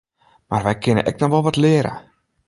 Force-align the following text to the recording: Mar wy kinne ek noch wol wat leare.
Mar 0.49 0.63
wy 0.65 0.73
kinne 0.83 1.03
ek 1.09 1.19
noch 1.19 1.33
wol 1.33 1.43
wat 1.45 1.61
leare. 1.63 1.93